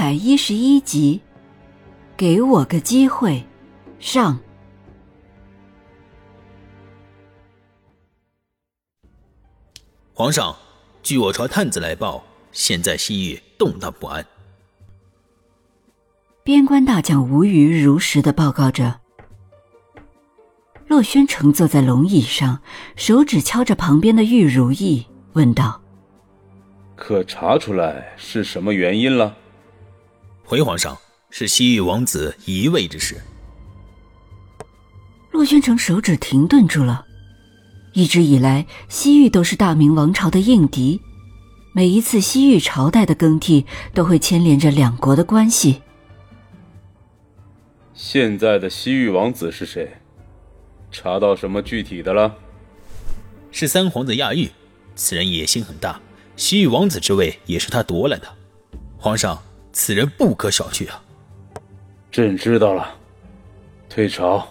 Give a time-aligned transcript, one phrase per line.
[0.00, 1.20] 百一十一集，
[2.16, 3.44] 给我个机会，
[3.98, 4.38] 上。
[10.14, 10.54] 皇上，
[11.02, 14.24] 据我朝探子来报，现在西域动荡不安。
[16.44, 19.00] 边关大将吴虞如实的报告着。
[20.86, 22.60] 洛轩城坐在龙椅上，
[22.94, 25.82] 手指敲着旁边的玉如意，问道。
[26.94, 29.36] 可查出来是什么原因了？
[30.48, 30.96] 回皇上，
[31.28, 33.20] 是西域王子移位之事。
[35.30, 37.04] 洛宣城手指停顿住了。
[37.92, 41.02] 一直以来，西域都是大明王朝的硬敌，
[41.74, 45.82] 每一次西域朝代的更替，都会牵连着两国的关系。
[47.92, 49.98] 现在的西域王子是谁？
[50.90, 52.34] 查到什么具体的了？
[53.50, 54.48] 是三皇子亚玉，
[54.96, 56.00] 此人野心很大。
[56.36, 58.26] 西域王子之位也是他夺来的，
[58.96, 61.02] 皇上，此人不可小觑啊！
[62.10, 62.96] 朕知道了，
[63.88, 64.46] 退朝。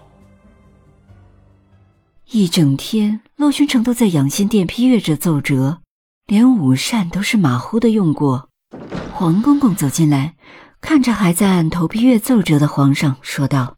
[2.30, 5.82] 一整天，洛宣城都在养心殿批阅着奏折，
[6.26, 8.50] 连午膳都是马虎的用过。
[9.14, 10.36] 黄公公走进来，
[10.82, 13.78] 看着还在按头批阅奏折的皇上，说道：“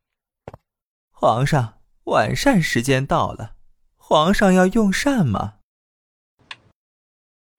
[1.13, 3.53] 皇上，晚膳时间到了，
[3.95, 5.53] 皇上要用膳吗？”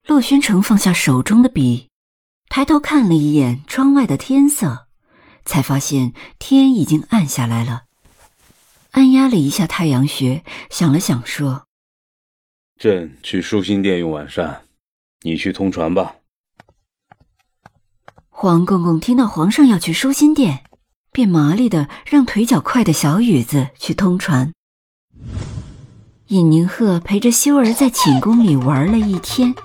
[0.07, 1.89] 洛宣城放下手中的笔，
[2.53, 4.85] 抬头看了一眼窗外的天色，
[5.45, 7.83] 才发现天已经暗下来了。
[8.91, 11.67] 按压了一下太阳穴，想了想，说
[12.77, 14.63] ：“朕去舒心殿用晚膳，
[15.21, 16.15] 你去通传吧。”
[18.27, 20.65] 黄公公听到皇上要去舒心殿，
[21.13, 24.51] 便麻利的让腿脚快的小雨子去通传。
[26.27, 29.55] 尹宁鹤陪着修儿在寝宫里玩了一天，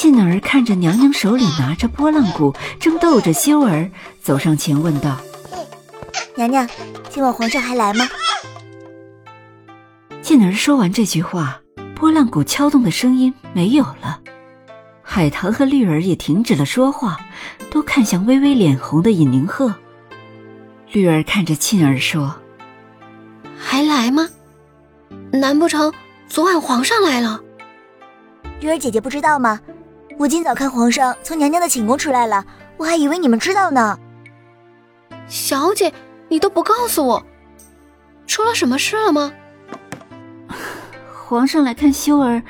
[0.00, 3.90] 沁儿看着娘娘手里拿着拨浪鼓，正逗着修儿，
[4.22, 5.18] 走上前问道
[6.38, 6.64] ：“娘娘，
[7.10, 8.08] 今晚皇上还来吗？”
[10.22, 11.60] 沁儿说完这句话，
[11.96, 14.20] 拨浪鼓敲动的声音没有了，
[15.02, 17.18] 海棠和绿儿也停止了说话，
[17.68, 19.74] 都看向微微脸红的尹宁鹤。
[20.92, 22.36] 绿儿看着沁儿说
[23.58, 24.28] ：“还来吗？”
[25.34, 25.92] 难不成
[26.28, 27.40] 昨晚皇上来了？
[28.60, 29.60] 玉儿姐姐不知道吗？
[30.18, 32.44] 我今早看皇上从娘娘的寝宫出来了，
[32.76, 33.96] 我还以为你们知道呢。
[35.28, 35.92] 小姐，
[36.28, 37.24] 你都不告诉我，
[38.26, 39.32] 出了什么事了吗？
[41.24, 42.42] 皇上来看修儿，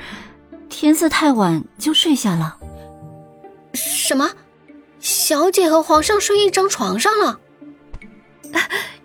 [0.67, 2.57] 天色太晚就睡下了。
[3.73, 4.31] 什么？
[4.99, 7.39] 小姐和皇上睡一张床上了？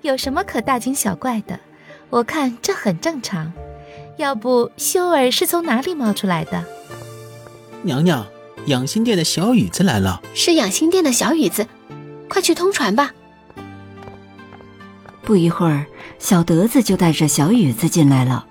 [0.00, 1.60] 有什么可大惊小怪的？
[2.08, 3.52] 我看这很正常。
[4.16, 6.64] 要不，修儿是从哪里冒出来的？
[7.82, 8.26] 娘娘，
[8.66, 10.22] 养心殿的小雨子来了。
[10.34, 11.66] 是养心殿的小雨子，
[12.28, 13.12] 快去通传吧。
[15.22, 15.86] 不一会儿，
[16.18, 18.46] 小德子就带着小雨子进来了。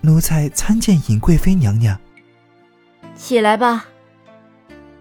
[0.00, 1.98] 奴才参见尹贵妃娘娘。
[3.16, 3.86] 起来吧。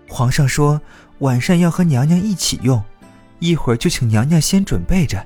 [0.07, 0.81] 皇上说
[1.19, 2.83] 晚膳要和娘娘一起用，
[3.39, 5.25] 一会儿就请娘娘先准备着。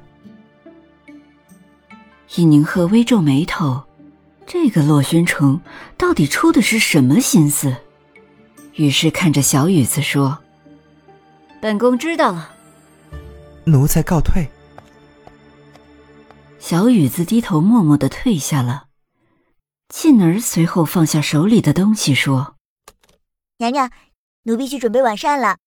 [2.35, 3.81] 尹宁鹤微皱眉头，
[4.46, 5.62] 这个洛宣城
[5.98, 7.76] 到底出的是什么心思？
[8.76, 10.40] 于是看着小雨子说
[11.62, 12.50] ：“本宫知道了。”
[13.66, 14.48] 奴才告退。
[16.59, 18.86] 小雨子低头默默的退下了。
[19.90, 22.56] 沁儿随后放下手里的东西说
[23.60, 23.92] ：“娘娘，
[24.44, 25.57] 奴婢去准备晚膳了。”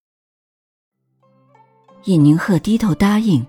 [2.04, 3.46] 尹宁鹤低头答应。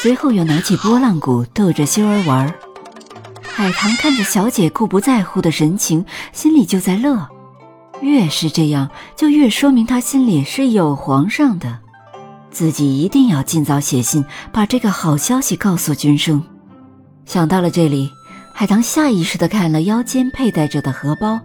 [0.00, 2.54] 随后又拿起拨浪鼓逗着修儿玩
[3.60, 6.02] 海棠看着小姐顾不在乎的神情，
[6.32, 7.28] 心里就在乐。
[8.00, 11.78] 越是这样，就越说明她心里是有皇上的，
[12.50, 16.42] 自己一定要尽早写信把这个好消息告诉君生。
[17.26, 18.10] 想到了这里，
[18.54, 21.38] 海棠下意识地看了腰间佩戴着的荷包，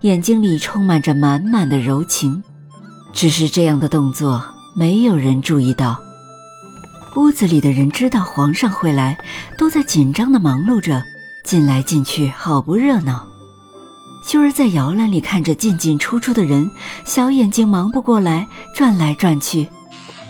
[0.00, 2.42] 眼睛里充满着满满的柔情。
[3.12, 4.44] 只是这样的动作，
[4.74, 5.96] 没有人注意到。
[7.14, 9.16] 屋子里的人知道皇上会来，
[9.56, 11.00] 都在紧张的忙碌着，
[11.42, 13.26] 进来进去，好不热闹。
[14.24, 16.70] 秀儿在摇篮里看着进进出出的人，
[17.04, 19.66] 小眼睛忙不过来，转来转去。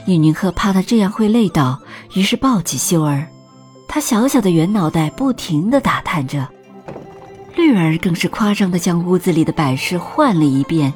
[0.07, 1.79] 尹宁鹤怕他这样会累倒，
[2.15, 3.29] 于是抱起秀儿。
[3.87, 6.49] 他小小的圆脑袋不停地打探着。
[7.55, 10.93] 绿儿更是夸张地将屋子里的摆饰换了一遍，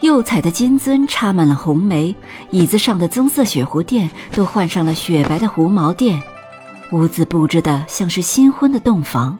[0.00, 2.16] 釉彩的金樽插满了红梅，
[2.50, 6.20] 椅子上的棕色雪狐垫都换上了雪白的狐毛垫，
[6.92, 9.38] 屋子布置的像是新婚的洞房，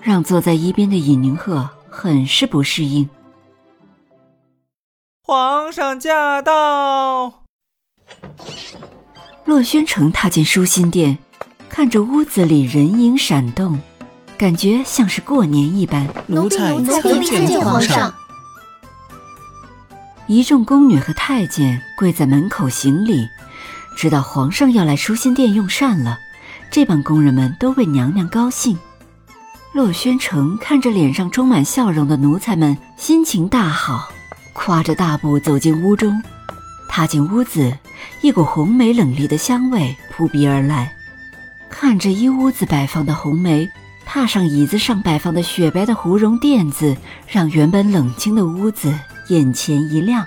[0.00, 3.08] 让坐在一边的尹宁鹤很是不适应。
[5.24, 7.42] 皇上驾到！
[9.44, 11.18] 洛宣城踏进舒心殿，
[11.68, 13.80] 看着屋子里人影闪动。
[14.38, 16.08] 感觉像是过年一般。
[16.28, 18.14] 奴才奴婢参见皇上。
[20.28, 23.28] 一众宫女和太监跪在门口行礼，
[23.96, 26.20] 知道皇上要来舒心殿用膳了。
[26.74, 28.76] 这帮工人们都为娘娘高兴。
[29.72, 34.08] 洛宣城看着脸上充满笑容的奴才们，心情大好，
[34.52, 36.20] 跨着大步走进屋中。
[36.88, 37.72] 踏进屋子，
[38.22, 40.92] 一股红梅冷冽的香味扑鼻而来。
[41.70, 43.70] 看着一屋子摆放的红梅。
[44.04, 46.96] 踏上椅子上摆放的雪白的狐绒垫子，
[47.28, 48.92] 让原本冷清的屋子
[49.28, 50.26] 眼前一亮。